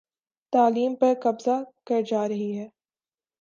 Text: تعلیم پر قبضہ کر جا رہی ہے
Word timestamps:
تعلیم 0.53 0.95
پر 0.95 1.13
قبضہ 1.23 1.57
کر 1.85 2.01
جا 2.01 2.27
رہی 2.27 2.57
ہے 2.57 2.67